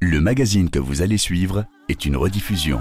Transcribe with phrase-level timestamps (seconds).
[0.00, 2.80] Le magazine que vous allez suivre est une rediffusion.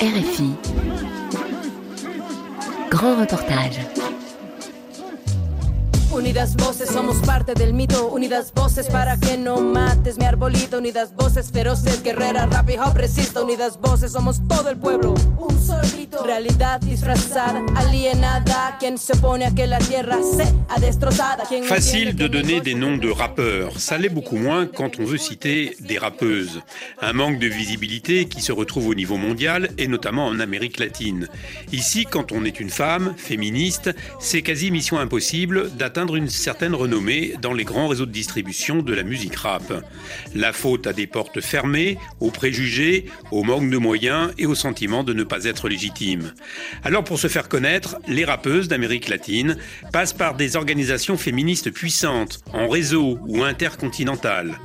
[0.00, 0.54] RFI.
[2.88, 3.80] Grand reportage.
[6.18, 8.08] Unidas voces, somos parte del mito.
[8.08, 10.78] Unidas voces para que no mates mi arbolito.
[10.78, 13.40] Unidas voces feroces, guerrera, rap y hop resista.
[13.40, 15.14] Unidas voces, somos todo el pueblo.
[15.38, 16.24] Un solo grito.
[16.24, 18.78] Realidad disfrazada, alienada.
[18.80, 21.44] Quien se opone a que la tierra sea destrozada.
[21.48, 23.78] Quien Facile de donner des noms de rappeurs.
[23.78, 26.62] Ça l'est beaucoup moins quand on veut citer des rappeuses.
[27.00, 31.28] Un manque de visibilité qui se retrouve au niveau mondial et notamment en Amérique latine.
[31.70, 37.34] Ici, quand on est une femme, féministe, c'est quasi mission impossible d'atteindre une certaine renommée
[37.40, 39.84] dans les grands réseaux de distribution de la musique rap.
[40.34, 45.04] La faute à des portes fermées, aux préjugés, au manque de moyens et au sentiment
[45.04, 46.32] de ne pas être légitime.
[46.84, 49.56] Alors pour se faire connaître, les rappeuses d'Amérique latine
[49.92, 54.58] passent par des organisations féministes puissantes, en réseau ou intercontinentales.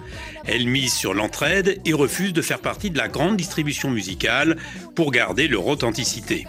[0.46, 4.58] Elles misent sur l'entraide et refusent de faire partie de la grande distribution musicale
[4.96, 6.46] pour garder leur authenticité.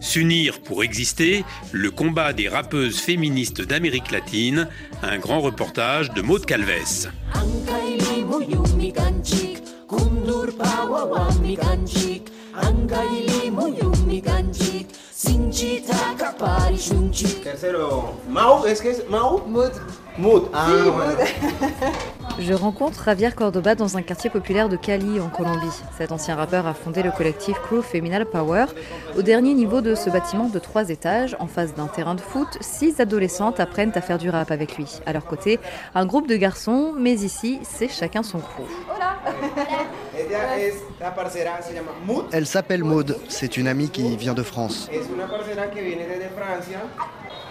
[0.00, 4.68] S'unir pour exister, le combat des rappeuses féministes d'Amérique latine,
[5.02, 7.08] un grand reportage de Maud Calves.
[17.42, 19.46] Tercero, Mau, ¿es que es Mau?
[19.46, 19.72] Mood.
[20.16, 21.18] Mood, ah, bueno.
[22.38, 25.70] Je rencontre Javier Cordoba dans un quartier populaire de Cali, en Colombie.
[25.96, 28.66] Cet ancien rappeur a fondé le collectif Crew Feminal Power.
[29.16, 32.48] Au dernier niveau de ce bâtiment de trois étages, en face d'un terrain de foot,
[32.60, 35.00] six adolescentes apprennent à faire du rap avec lui.
[35.06, 35.60] À leur côté,
[35.94, 38.64] un groupe de garçons, mais ici, c'est chacun son crew.
[42.32, 44.88] Elle s'appelle Maude, c'est une amie qui vient de France.
[44.92, 46.80] Es una parcera que viene desde Francia.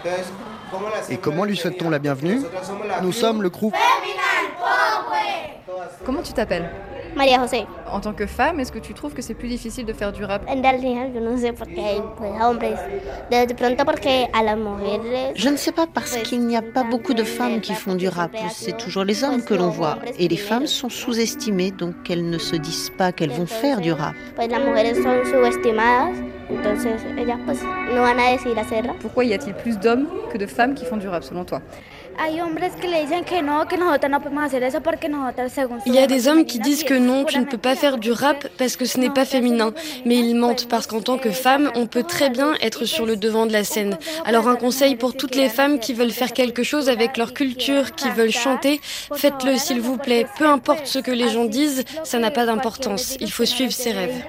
[0.03, 0.27] Entonces,
[0.71, 2.41] ¿cómo la Et comment lui souhaite-t-on la bienvenue?
[3.01, 3.71] Nous sommes le crew.
[6.05, 6.69] Comment tu t'appelles
[7.15, 7.65] María José.
[7.91, 10.25] En tant que femme, est-ce que tu trouves que c'est plus difficile de faire du
[10.25, 10.43] rap.
[15.35, 18.07] Je ne sais pas parce qu'il n'y a pas beaucoup de femmes qui font du
[18.07, 18.31] rap.
[18.49, 19.99] C'est toujours les hommes que l'on voit.
[20.17, 23.91] Et les femmes sont sous-estimées, donc elles ne se disent pas qu'elles vont faire du
[23.91, 24.15] rap.
[28.99, 31.61] Pourquoi y a-t-il plus d'hommes que de femmes qui font du rap, selon toi?
[32.17, 35.51] Hay hombres que le dicen que no, que nosotros no podemos hacer eso porque nosotros
[35.51, 37.97] según Il y a des hommes qui disent que non, tu ne peux pas faire
[37.97, 39.73] du rap parce que ce n'est pas féminin.
[40.05, 43.15] Mais ils mentent parce qu'en tant que femme, on peut très bien être sur le
[43.15, 43.97] devant de la scène.
[44.25, 47.95] Alors un conseil pour toutes les femmes qui veulent faire quelque chose avec leur culture,
[47.95, 48.79] qui veulent chanter,
[49.15, 50.27] faites-le s'il vous plaît.
[50.37, 53.17] Peu importe ce que les gens disent, ça n'a pas d'importance.
[53.19, 54.23] Il faut suivre ses rêves.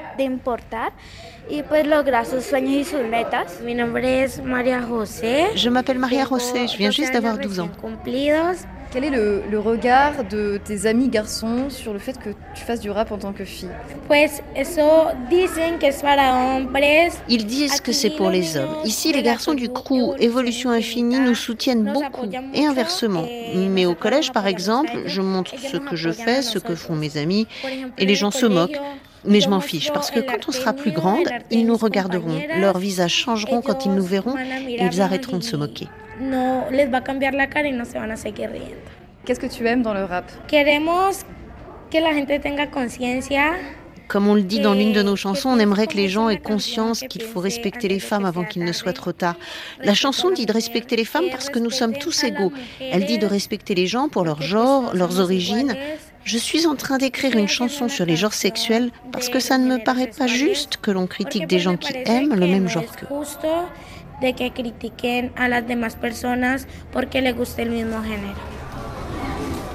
[1.49, 3.61] Y pues lograr sus sueños y sus metas.
[3.65, 5.49] Mi nombre es María José.
[5.55, 7.71] Je m'appelle Maria José, je viens juste d'avoir 12 ans.
[7.81, 8.67] Cumplidos.
[8.93, 12.79] Quel est le, le regard de tes amis garçons sur le fait que tu fasses
[12.79, 13.69] du rap en tant que fille?
[14.07, 17.11] Pues eso dicen que es para hombres.
[17.29, 18.77] Ils disent que c'est pour les hommes.
[18.85, 23.27] Ici, les garçons du crew Évolution Infinie nous soutiennent beaucoup, et inversement.
[23.57, 27.17] Mais au collège, par exemple, je montre ce que je fais, ce que font mes
[27.17, 27.49] amis,
[27.99, 28.79] et les gens se moquent.
[29.27, 32.79] Mais je m'en fiche, parce que quand on sera plus grande, ils nous regarderont, leurs
[32.79, 35.89] visages changeront quand ils nous verront, et ils arrêteront de se moquer.
[39.25, 40.31] Qu'est-ce que tu aimes dans le rap?
[40.49, 41.25] Queremos
[41.91, 43.53] que la gente tenga conciencia
[44.07, 46.39] Comme on le dit dans l'une de nos chansons, on aimerait que les gens aient
[46.39, 49.37] conscience qu'il faut respecter les femmes avant qu'il ne soit trop tard.
[49.83, 52.53] La chanson dit de respecter les femmes parce que nous sommes tous égaux.
[52.81, 55.75] Elle dit de respecter les gens pour leur genre, leurs origines.
[56.25, 59.67] Je suis en train d'écrire une chanson sur les genres sexuels parce que ça ne
[59.67, 63.07] me paraît pas juste que l'on critique des gens qui aiment le même genre qu'eux.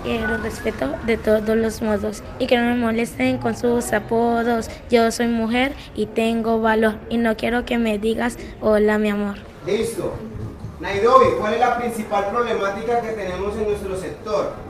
[0.06, 4.70] el respeto de todos los modos y que no me molesten con sus apodos.
[4.90, 9.36] Yo soy mujer y tengo valor y no quiero que me digas hola mi amor.
[9.66, 10.14] Listo.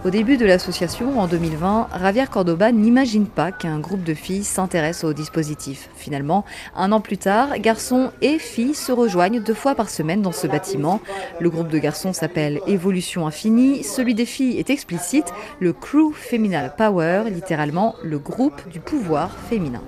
[0.04, 5.04] Au début de l'association, en 2020, Javier Cordoba n'imagine pas qu'un groupe de filles s'intéresse
[5.04, 5.90] au dispositif.
[5.96, 6.46] Finalement,
[6.76, 10.48] un an plus tard, garçons et filles se rejoignent deux fois par semaine dans ce
[10.48, 11.00] bâtiment.
[11.40, 16.74] Le groupe de garçons s'appelle Évolution Infinie, celui des filles est explicite, le Crew Feminal
[16.76, 19.84] Power, littéralement le groupe du pouvoir féminin.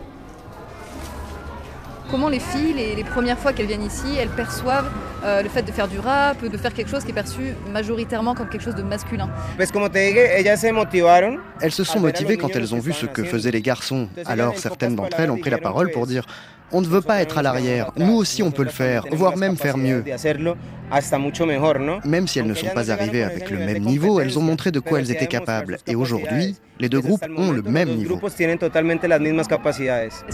[2.11, 4.91] Comment les filles, les, les premières fois qu'elles viennent ici, elles perçoivent
[5.23, 8.35] euh, le fait de faire du rap, de faire quelque chose qui est perçu majoritairement
[8.35, 9.29] comme quelque chose de masculin.
[11.61, 14.09] Elles se sont motivées quand elles ont vu ce que faisaient les garçons.
[14.25, 16.25] Alors certaines d'entre elles ont pris la parole pour dire
[16.73, 17.91] On ne veut pas être à l'arrière.
[17.95, 20.03] Nous aussi, on peut le faire, voire même faire mieux.
[22.03, 24.79] Même si elles ne sont pas arrivées avec le même niveau, elles ont montré de
[24.79, 25.77] quoi elles étaient capables.
[25.87, 28.19] Et aujourd'hui, les deux groupes ont le même niveau.
[28.27, 28.37] Est-ce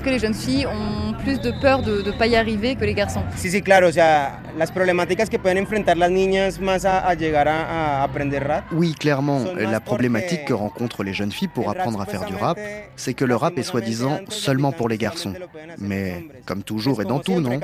[0.04, 2.94] que les jeunes filles ont plus de peur de ne pas y arriver que les
[2.94, 3.24] garçons?
[3.36, 7.14] Sí, sí, claro, o sea, las problemáticas que pueden enfrentar las niñas más a, a
[7.16, 8.64] llegar a, a aprender rap.
[8.72, 12.58] Oui, clairement, la problématique que rencontrent les jeunes filles pour apprendre à faire du rap,
[12.96, 15.34] c'est que le rap est soi-disant seulement pour les garçons.
[15.80, 17.60] Mais comme toujours et dans tout, non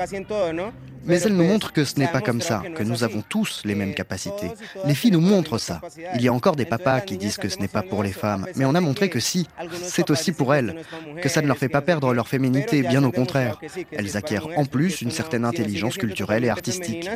[1.06, 3.74] Mais elles nous montrent que ce n'est pas comme ça, que nous avons tous les
[3.74, 4.50] mêmes capacités.
[4.86, 5.80] Les filles nous montrent ça.
[6.14, 8.46] Il y a encore des papas qui disent que ce n'est pas pour les femmes,
[8.56, 9.46] mais on a montré que si,
[9.82, 10.82] c'est aussi pour elles,
[11.22, 13.60] que ça ne leur fait pas perdre leur féminité, bien au contraire.
[13.92, 17.08] Elles acquièrent en plus une certaine intelligence culturelle et artistique.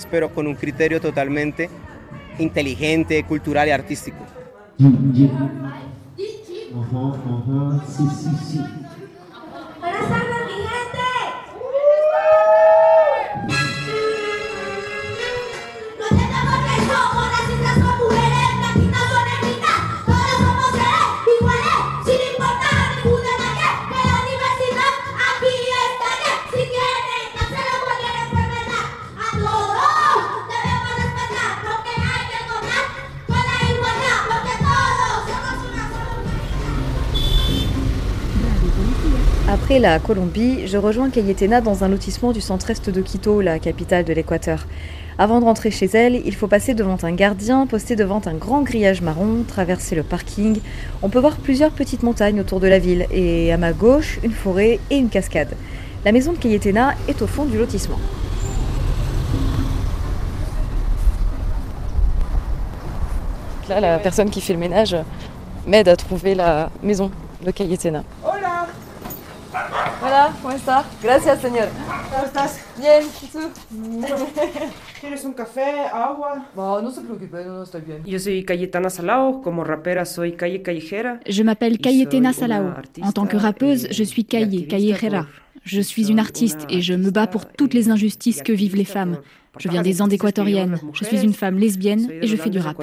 [39.68, 44.02] Après la Colombie, je rejoins Cayetena dans un lotissement du centre-est de Quito, la capitale
[44.02, 44.66] de l'Équateur.
[45.18, 48.62] Avant de rentrer chez elle, il faut passer devant un gardien posté devant un grand
[48.62, 50.60] grillage marron, traverser le parking.
[51.02, 54.32] On peut voir plusieurs petites montagnes autour de la ville et à ma gauche, une
[54.32, 55.54] forêt et une cascade.
[56.02, 57.98] La maison de Cayetena est au fond du lotissement.
[63.68, 64.96] Là, la personne qui fait le ménage
[65.66, 67.10] m'aide à trouver la maison
[67.44, 68.02] de Cayetena.
[70.00, 70.84] Hola, ¿cómo está?
[71.02, 71.68] Gracias, señor.
[72.10, 72.60] ¿cómo estás?
[72.78, 73.40] Bien, ¿y tú?
[75.00, 76.46] ¿Quieres un café, agua?
[76.54, 78.04] Bon, no se preocupe, no, no, está bien.
[78.04, 81.20] Yo soy Cayetana Salao, como rapera soy Calle Callejera.
[81.26, 81.78] Je m'appelle
[82.14, 82.74] una Salao.
[83.02, 85.26] En tant que rappeuse, je suis Calle, Callejera.
[85.64, 88.84] Je suis une artiste et je me bats pour toutes les injustices que vivent les
[88.84, 89.18] femmes.
[89.58, 90.78] Je viens des Andes équatoriennes.
[90.92, 92.76] Je suis une femme lesbienne et je fais du rap.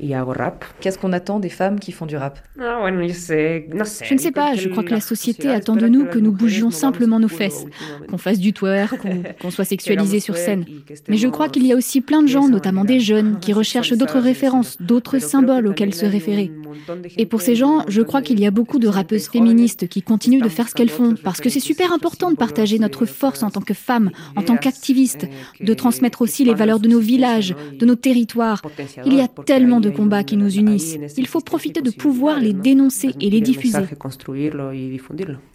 [0.00, 0.64] Y hago rap.
[0.80, 2.38] Qu'est-ce qu'on attend des femmes qui font du rap?
[2.60, 2.86] Ah.
[2.88, 6.70] Je ne sais pas, je crois que la société attend de nous que nous bougions
[6.70, 7.64] simplement nos fesses,
[8.08, 8.98] qu'on fasse du twerk,
[9.40, 10.64] qu'on soit sexualisé sur scène.
[11.08, 13.92] Mais je crois qu'il y a aussi plein de gens, notamment des jeunes, qui recherchent
[13.92, 16.52] d'autres références, d'autres symboles auxquels se référer.
[17.16, 20.42] Et pour ces gens, je crois qu'il y a beaucoup de rappeuses féministes qui continuent
[20.42, 23.50] de faire ce qu'elles font, parce que c'est super important de partager notre force en
[23.50, 25.26] tant que femmes, en tant qu'activistes,
[25.60, 28.62] de transmettre aussi les valeurs de nos villages, de nos territoires.
[29.04, 30.98] Il y a tellement de combats qui nous unissent.
[31.16, 33.78] Il faut profiter de pouvoir les dénoncer et les diffuser.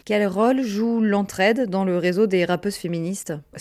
[0.05, 3.31] Quel rôle joue l'entraide dans le réseau des rappeuses féministes?
[3.31, 3.57] De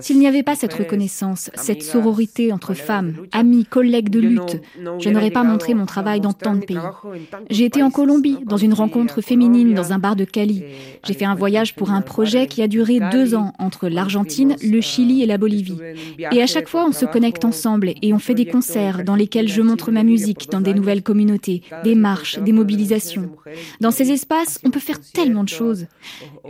[0.00, 4.60] S'il n'y avait pas cette reconnaissance, cette sororité entre femmes, amis, collègues de lutte,
[4.98, 6.78] je n'aurais pas montré mon travail dans tant de pays.
[7.48, 10.64] J'ai été en Colombie, dans une rencontre féminine dans un bar de Cali.
[11.04, 14.80] J'ai fait un voyage pour un projet qui a duré deux ans entre l'Argentine, le
[14.80, 15.78] Chili et la Bolivie.
[16.32, 19.48] Et à chaque fois, on se connecte ensemble et on fait des concerts dans lesquels
[19.48, 23.30] je montre ma musique dans des nouvelles communautés, des marches, des mobilisations.
[23.80, 25.86] Dans ces espaces, on peut faire tellement de choses.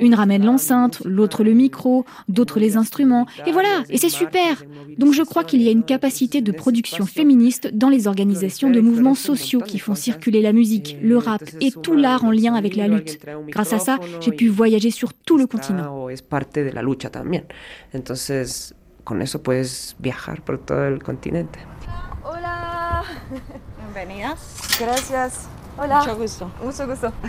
[0.00, 4.64] Une ramène l'enceinte, l'autre le micro, d'autres les instruments, et voilà, et c'est super.
[4.99, 8.80] Donc je crois qu'il y a une capacité de production féministe dans les organisations de
[8.80, 12.76] mouvements sociaux qui font circuler la musique, le rap et tout l'art en lien avec
[12.76, 13.19] la lutte.
[13.49, 16.09] Grâce à ça, j'ai pu voyager sur tout le continent.
[19.04, 21.58] Con eso puedes viajar por todo el continente.
[22.25, 23.04] Hola
[23.78, 24.78] Bienvenidas.
[24.80, 25.46] Gracias
[25.76, 26.50] Hola Mucho gusto.
[26.62, 27.12] Mucho gusto.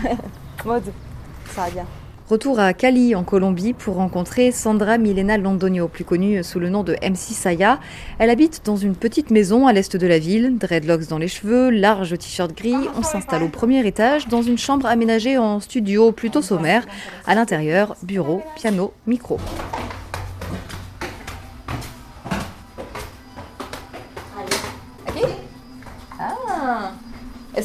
[2.28, 6.82] Retour à Cali, en Colombie, pour rencontrer Sandra Milena Londonio, plus connue sous le nom
[6.82, 7.78] de MC Saya.
[8.18, 11.70] Elle habite dans une petite maison à l'est de la ville, dreadlocks dans les cheveux,
[11.70, 12.74] large t-shirt gris.
[12.96, 16.84] On s'installe au premier étage dans une chambre aménagée en studio plutôt sommaire.
[17.26, 19.38] À l'intérieur, bureau, piano, micro.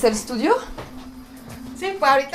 [0.02, 0.52] C'est le studio?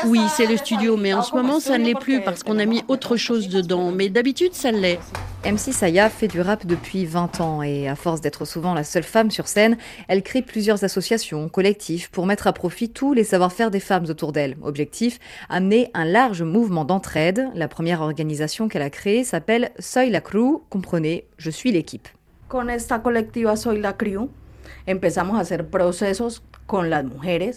[0.07, 2.65] Oui, c'est le studio, mais en ce moment, ça ne l'est plus parce qu'on a
[2.65, 3.91] mis autre chose dedans.
[3.91, 5.01] Mais d'habitude, ça l'est.
[5.45, 9.03] MC Saya fait du rap depuis 20 ans et à force d'être souvent la seule
[9.03, 13.73] femme sur scène, elle crée plusieurs associations, collectifs pour mettre à profit tous les savoir-faire
[13.73, 14.57] des femmes autour d'elle.
[14.63, 15.19] Objectif,
[15.49, 17.49] amener un large mouvement d'entraide.
[17.55, 22.07] La première organisation qu'elle a créée s'appelle Soy la Crew, comprenez, je suis l'équipe.
[22.47, 24.29] Con esta colectiva Soy la Crew
[24.87, 26.43] empezamos a hacer procesos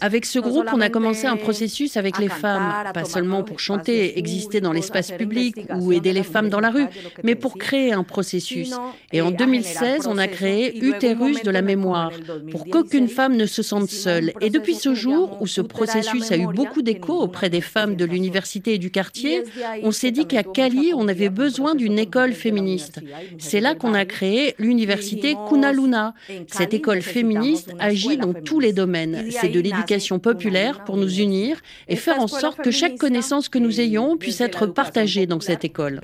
[0.01, 4.19] Avec ce groupe, on a commencé un processus avec les femmes, pas seulement pour chanter,
[4.19, 6.85] exister dans l'espace public ou aider les femmes dans la rue,
[7.23, 8.71] mais pour créer un processus.
[9.11, 12.11] Et en 2016, on a créé Utérus de la mémoire,
[12.51, 14.31] pour qu'aucune femme ne se sente seule.
[14.41, 18.05] Et depuis ce jour, où ce processus a eu beaucoup d'écho auprès des femmes de
[18.05, 19.43] l'université et du quartier,
[19.83, 22.99] on s'est dit qu'à Cali, on avait besoin d'une école féministe.
[23.39, 26.13] C'est là qu'on a créé l'université Kunaluna.
[26.47, 28.98] Cette école féministe agit dans tous les domaines
[29.31, 33.59] c'est de l'éducation populaire pour nous unir et faire en sorte que chaque connaissance que
[33.59, 35.99] nous ayons puisse être partagée dans cette école.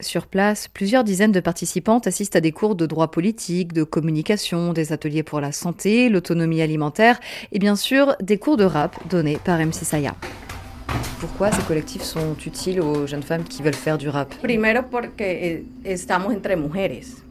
[0.00, 4.72] Sur place, plusieurs dizaines de participantes assistent à des cours de droit politique, de communication,
[4.72, 7.20] des ateliers pour la santé, l'autonomie alimentaire
[7.52, 10.14] et bien sûr des cours de rap donnés par MC Saya.
[11.20, 14.34] Pourquoi ces collectifs sont utiles aux jeunes femmes qui veulent faire du rap?
[14.42, 17.21] Primero porque estamos entre mujeres.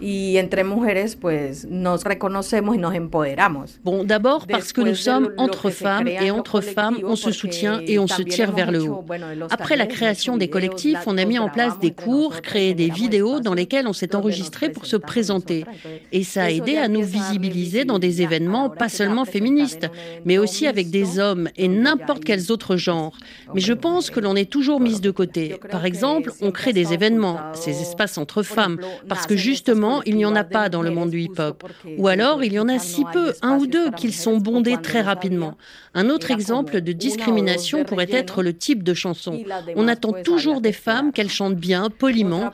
[0.00, 3.78] Y entre mujeres pues nos reconocemos y nos empoderamos.
[3.84, 7.98] Bon, d'abord parce que nous sommes entre femmes et entre femmes, on se soutient et
[7.98, 9.04] on se tire vers le haut.
[9.50, 13.40] Après la création des collectifs, on a mis en place des cours, créé des vidéos
[13.40, 15.64] dans lesquelles on s'est enregistré pour se présenter.
[16.12, 19.88] Et ça a aidé à nous visibiliser dans des événements pas seulement féministes,
[20.24, 23.16] mais aussi avec des hommes et n'importe quels autres genres.
[23.54, 25.58] Mais je pense que l'on est toujours mise de côté.
[25.70, 30.24] Par exemple, on crée des événements, ces espaces entre femmes, parce que justement, il n'y
[30.24, 31.64] en a pas dans le monde du hip-hop.
[31.98, 35.00] Ou alors, il y en a si peu, un ou deux, qu'ils sont bondés très
[35.00, 35.56] rapidement.
[35.94, 39.42] Un autre exemple de discrimination pourrait être le type de chanson.
[39.76, 42.50] On attend toujours des femmes qu'elles chantent bien, poliment,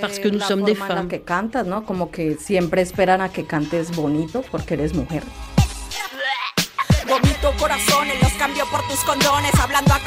[0.00, 1.08] parce que nous sommes des femmes.
[7.06, 7.52] Vomito
[8.20, 9.52] los cambio por tus condones.
[9.60, 10.00] Hablando a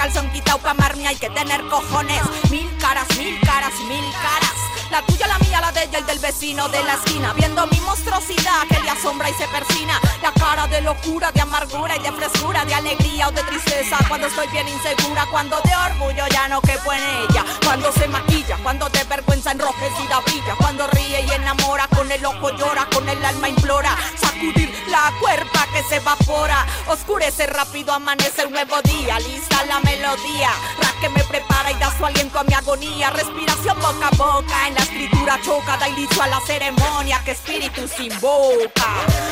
[1.08, 2.22] hay que tener cojones.
[2.50, 4.58] Mil caras, mil caras, mil caras.
[4.90, 7.34] La tuya, la mía, la de ella y del vecino de la esquina.
[7.34, 10.00] Viendo mi monstruosidad que le asombra y se persina.
[10.22, 13.98] La cara de locura, de amargura y de frescura, de alegría o de tristeza.
[14.08, 17.44] Cuando estoy bien insegura, cuando de orgullo ya no quepo en ella.
[17.66, 20.56] Cuando se maquilla, cuando de vergüenza enrojecida brilla.
[20.58, 23.96] Cuando ríe y enamora, con el ojo llora, con el alma implora.
[24.20, 26.66] Sacudir la cuerpa que se evapora.
[26.88, 29.20] Oscurece rápido, amanece un nuevo día.
[29.20, 30.50] Lista la melodía,
[30.82, 33.10] la que me prepara y da su aliento a mi agonía.
[33.10, 38.90] Respiración boca a boca la escritura choca, da inicio a la ceremonia que espíritu invoca.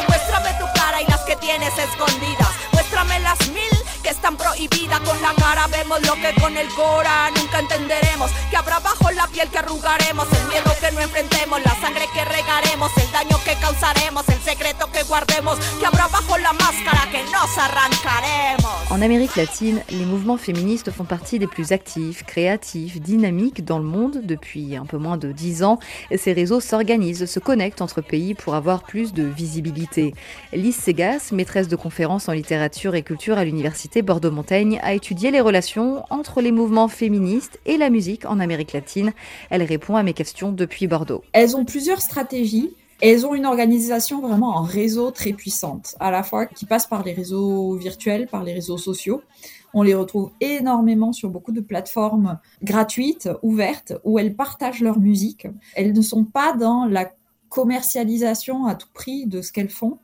[0.08, 2.50] Muéstrame tu cara y las que tienes escondidas.
[2.74, 3.75] Muéstrame las mil
[18.92, 23.86] En Amérique latine, les mouvements féministes font partie des plus actifs, créatifs, dynamiques dans le
[23.86, 25.80] monde depuis un peu moins de 10 ans.
[26.16, 30.14] Ces réseaux s'organisent, se connectent entre pays pour avoir plus de visibilité.
[30.54, 35.42] Lise Segas, maîtresse de conférences en littérature et culture à l'université Bordeaux-Montaigne, a étudié les
[35.42, 39.14] relations entre les mouvements féministes et la musique en Amérique latine.
[39.50, 41.24] Elle répond à mes questions depuis Bordeaux.
[41.34, 42.72] Elles ont plusieurs stratégies.
[43.02, 47.04] Elles ont une organisation vraiment en réseau très puissante, à la fois qui passe par
[47.04, 49.22] les réseaux virtuels, par les réseaux sociaux.
[49.74, 55.48] On les retrouve énormément sur beaucoup de plateformes gratuites, ouvertes, où elles partagent leur musique.
[55.75, 57.12] Elles ne sont pas dans la
[57.50, 59.98] commercialisation à tout prix de ce qu'elles font.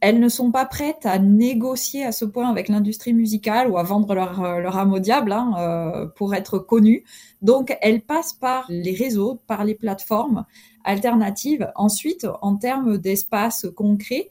[0.00, 3.82] Elles ne sont pas prêtes à négocier à ce point avec l'industrie musicale ou à
[3.82, 7.04] vendre leur, euh, leur âme au diable hein, euh, pour être connues.
[7.42, 10.44] Donc, elles passent par les réseaux, par les plateformes
[10.84, 11.70] alternatives.
[11.74, 14.28] Ensuite, en termes d'espaces concrets,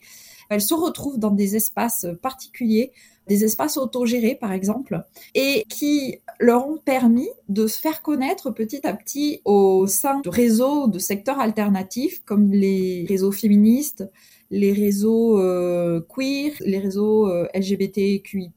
[0.50, 2.94] elles se retrouvent dans des espaces particuliers
[3.28, 5.04] des espaces autogérés par exemple,
[5.36, 10.30] et qui leur ont permis de se faire connaître petit à petit au sein de
[10.30, 14.06] réseaux de secteurs alternatifs comme les réseaux féministes,
[14.50, 18.52] les réseaux euh, queer, les réseaux euh, LGBTQI+,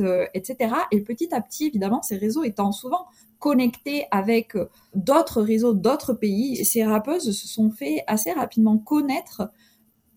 [0.00, 0.74] euh, etc.
[0.90, 3.06] Et petit à petit, évidemment, ces réseaux étant souvent
[3.38, 4.56] connectés avec
[4.94, 9.50] d'autres réseaux d'autres pays, ces rappeuses se sont fait assez rapidement connaître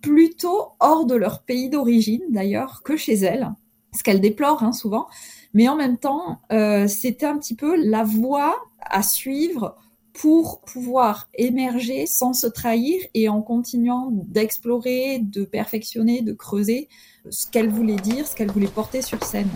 [0.02, 3.52] plutôt hors de leur pays d'origine d'ailleurs que chez elles
[3.94, 5.08] ce qu'elle déplore hein, souvent.
[5.54, 9.76] Mais en même temps, euh, c'était un petit peu la voie à suivre
[10.14, 16.90] pour pouvoir émerger sans se trahir et en continuant d'explorer, de perfectionner, de creuser
[17.30, 19.50] ce qu'elle voulait dire, ce qu'elle voulait porter sur scène.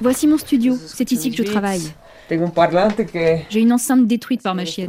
[0.00, 1.92] Voici mon studio, c'est ici que je travaille.
[3.50, 4.88] J'ai une enceinte détruite par ma chienne.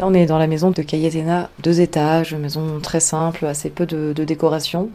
[0.00, 4.12] On est dans la maison de Cayetena, deux étages, maison très simple, assez peu de,
[4.24, 4.90] décoration.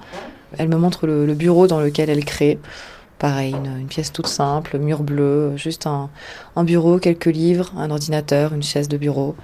[0.57, 2.57] Elle me montre le, bureau dans lequel elle crée.
[3.19, 6.09] Pareil, une, pièce toute simple, mur bleu, juste un,
[6.55, 9.35] un bureau, quelques livres, un ordinateur, une chaise de bureau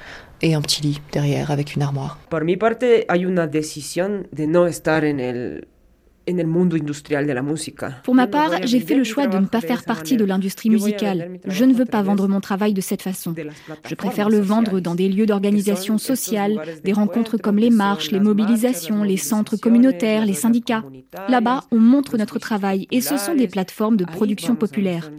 [0.42, 2.20] et un petit lit derrière avec une armoire.
[2.30, 5.68] Por mi parte, hay una decisión de no estar en el
[8.04, 11.40] Pour ma part, j'ai fait le choix de ne pas faire partie de l'industrie musicale.
[11.46, 13.36] Je ne veux pas vendre mon travail de cette façon.
[13.86, 18.20] Je préfère le vendre dans des lieux d'organisation sociale, des rencontres comme les marches, les
[18.20, 20.84] mobilisations, les centres communautaires, les syndicats.
[21.28, 25.12] Là-bas, on montre notre travail et ce sont des plateformes de production populaire.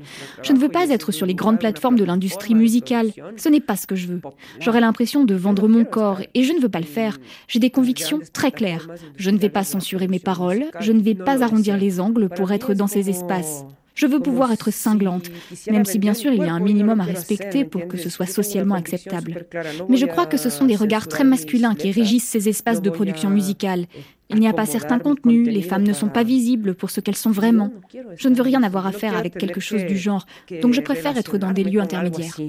[0.43, 3.11] Je ne veux pas être sur les grandes plateformes de l'industrie musicale.
[3.37, 4.21] Ce n'est pas ce que je veux.
[4.61, 7.19] J'aurais l'impression de vendre mon corps et je ne veux pas le faire.
[7.49, 8.89] J'ai des convictions très claires.
[9.17, 10.65] Je ne vais pas censurer mes paroles.
[10.81, 13.65] Je ne vais pas arrondir les angles pour être dans ces espaces.
[13.95, 15.31] Je veux pouvoir être cinglante,
[15.71, 18.27] même si bien sûr il y a un minimum à respecter pour que ce soit
[18.27, 19.47] socialement acceptable.
[19.89, 22.91] Mais je crois que ce sont des regards très masculins qui régissent ces espaces de
[22.91, 23.87] production musicale.
[24.31, 27.15] Il n'y a pas certains contenus, les femmes ne sont pas visibles pour ce qu'elles
[27.15, 27.73] sont vraiment.
[28.17, 30.27] Je ne veux rien avoir à faire avec quelque chose du genre,
[30.61, 32.41] donc je préfère être dans des lieux intermédiaires.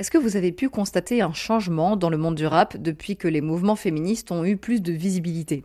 [0.00, 3.28] Est-ce que vous avez pu constater un changement dans le monde du rap depuis que
[3.28, 5.62] les mouvements féministes ont eu plus de visibilité?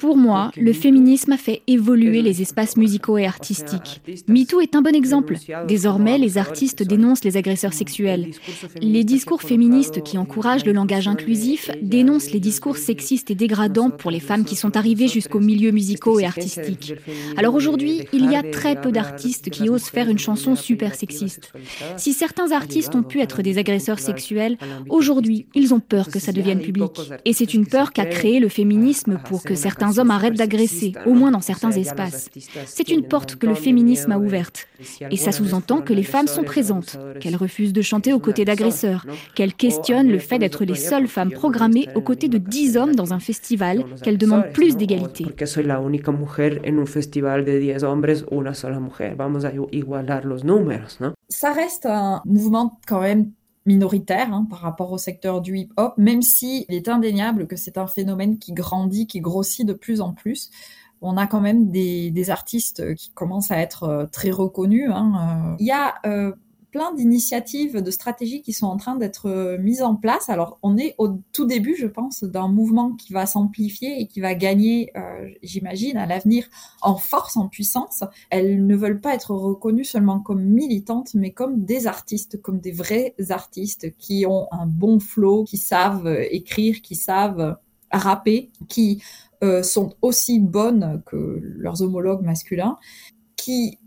[0.00, 4.02] Pour moi, le féminisme a fait évoluer les espaces musicaux et artistiques.
[4.26, 5.36] MeToo est un bon exemple.
[5.68, 8.32] Désormais, les artistes dénoncent les agresseurs sexuels.
[8.80, 14.10] Les discours féministes qui encouragent le langage inclusif dénoncent les discours sexistes et dégradants pour
[14.10, 16.94] les femmes qui sont arrivées jusqu'aux milieux musicaux et artistiques.
[17.36, 21.52] Alors aujourd'hui, il y a très peu d'artistes qui osent faire une chanson super sexistes.
[21.96, 24.56] Si certains artistes ont pu être des agresseurs sexuels,
[24.88, 26.92] aujourd'hui, ils ont peur que ça devienne public.
[27.24, 31.14] Et c'est une peur qu'a créé le féminisme pour que certains hommes arrêtent d'agresser, au
[31.14, 32.28] moins dans certains espaces.
[32.66, 34.68] C'est une porte que le féminisme a ouverte.
[35.10, 39.06] Et ça sous-entend que les femmes sont présentes, qu'elles refusent de chanter aux côtés d'agresseurs,
[39.34, 43.12] qu'elles questionnent le fait d'être les seules femmes programmées aux côtés de 10 hommes dans
[43.12, 45.26] un festival, qu'elles demandent plus d'égalité.
[51.28, 53.30] Ça reste un mouvement quand même
[53.66, 57.86] minoritaire hein, par rapport au secteur du hip-hop, même s'il est indéniable que c'est un
[57.86, 60.50] phénomène qui grandit, qui grossit de plus en plus.
[61.02, 64.90] On a quand même des, artistes qui commencent à être euh, très reconnus.
[64.92, 65.56] Hein, euh.
[65.58, 66.32] Il y a euh,
[66.70, 70.28] plein d'initiatives, de stratégies qui sont en train d'être euh, mises en place.
[70.28, 74.20] Alors, on est au tout début, je pense, d'un mouvement qui va s'amplifier et qui
[74.20, 76.46] va gagner, euh, j'imagine, à l'avenir
[76.82, 78.04] en force, en puissance.
[78.30, 82.72] Elles ne veulent pas être reconnues seulement comme militantes, mais comme des artistes, comme des
[82.72, 87.56] vrais artistes qui ont un bon flow, qui savent écrire, qui savent
[87.92, 89.02] rapper, qui
[89.42, 92.76] euh, sont aussi bonnes que leurs homologues masculins,
[93.36, 93.78] qui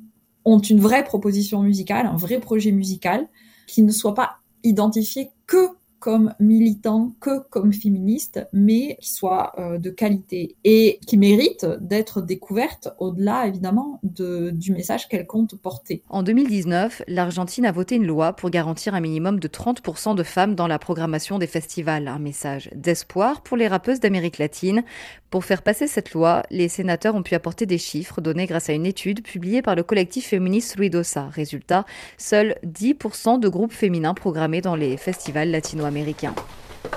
[0.45, 3.27] ont une vraie proposition musicale, un vrai projet musical,
[3.67, 5.69] qui ne soit pas identifié que
[6.03, 12.21] comme militant que comme féministe, mais qui soit euh, de qualité et qui mérite d'être
[12.21, 16.03] découverte au-delà évidemment de, du message qu'elle compte porter.
[16.09, 20.55] En 2019, l'Argentine a voté une loi pour garantir un minimum de 30% de femmes
[20.55, 24.83] dans la programmation des festivals, un message d'espoir pour les rappeuses d'Amérique latine.
[25.29, 28.73] Pour faire passer cette loi, les sénateurs ont pu apporter des chiffres donnés grâce à
[28.73, 31.29] une étude publiée par le collectif féministe Ruidosa.
[31.29, 31.85] Résultat,
[32.17, 36.33] seuls 10% de groupes féminins programmés dans les festivals latino-américains américain.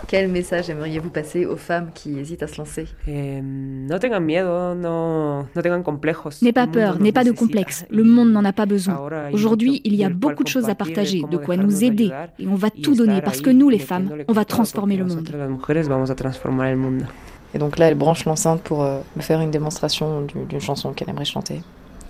[0.09, 2.87] Quel message aimeriez-vous passer aux femmes qui hésitent à se lancer?
[6.43, 7.85] N'aie pas peur, n'aie pas de complexe.
[7.91, 9.01] Le monde n'en a pas besoin.
[9.33, 12.11] Aujourd'hui, il y a beaucoup de choses à partager, de quoi nous aider.
[12.39, 15.29] Et on va tout donner parce que nous, les femmes, on va transformer le monde.
[17.55, 21.09] Et donc là, elle branche l'enceinte pour euh, me faire une démonstration d'une chanson qu'elle
[21.09, 21.63] aimerait chanter.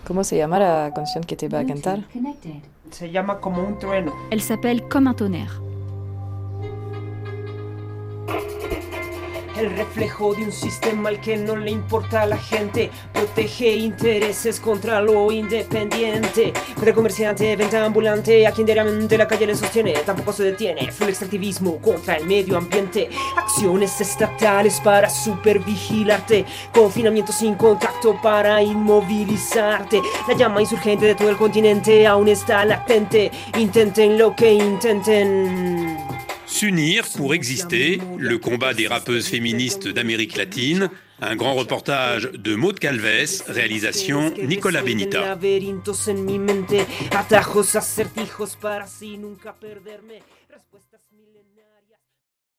[0.04, 1.98] Comment se llama la canción que te va a cantar?
[4.30, 5.60] Elle s'appelle Comme un tonnerre.
[9.58, 12.90] El reflejo de un sistema al que no le importa a la gente.
[13.12, 16.52] Protege intereses contra lo independiente.
[16.74, 20.90] Poder comerciante, venta ambulante, a quien diariamente la calle le sostiene, tampoco se detiene.
[20.92, 23.08] Full extractivismo contra el medio ambiente.
[23.36, 26.44] Acciones estatales para supervigilarte.
[26.72, 30.02] Confinamiento sin contacto para inmovilizarte.
[30.28, 33.30] La llama insurgente de todo el continente aún está latente.
[33.56, 35.95] Intenten lo que intenten.
[36.56, 40.88] S'unir pour exister, le combat des rappeuses féministes d'Amérique latine,
[41.20, 45.38] un grand reportage de Maud Calves, réalisation Nicolas Benita.